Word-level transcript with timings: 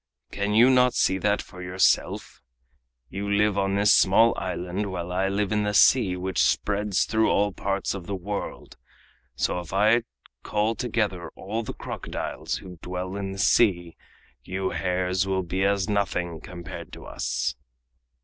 "Can 0.31 0.55
you 0.55 0.71
not 0.71 0.95
see 0.95 1.19
that 1.19 1.43
for 1.43 1.61
yourself? 1.61 2.41
You 3.11 3.29
live 3.31 3.55
on 3.55 3.75
this 3.75 3.93
small 3.93 4.33
island, 4.35 4.91
while 4.91 5.11
I 5.11 5.27
live 5.29 5.51
in 5.51 5.61
the 5.61 5.75
sea, 5.75 6.17
which 6.17 6.41
spreads 6.41 7.05
through 7.05 7.29
all 7.29 7.51
parts 7.53 7.93
of 7.93 8.07
the 8.07 8.15
world, 8.15 8.77
so 9.35 9.59
if 9.59 9.71
I 9.73 10.01
call 10.41 10.73
together 10.73 11.29
all 11.35 11.61
the 11.61 11.75
crocodiles 11.75 12.55
who 12.57 12.79
dwell 12.81 13.15
in 13.15 13.31
the 13.31 13.37
sea 13.37 13.95
you 14.43 14.71
hares 14.71 15.27
will 15.27 15.43
be 15.43 15.63
as 15.63 15.87
nothing 15.87 16.39
compared 16.41 16.91
to 16.93 17.05
us!" 17.05 17.53